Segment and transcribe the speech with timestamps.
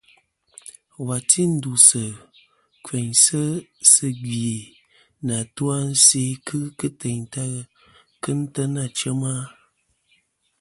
[1.05, 2.03] Wà ti ndusɨ
[2.83, 3.41] tfɨŋsɨ
[3.91, 4.49] sɨ gvi
[5.25, 7.43] nɨ atu-a a nse kɨ ghɨ kɨ teyn ta
[8.21, 9.33] kɨ n-tena chem-a.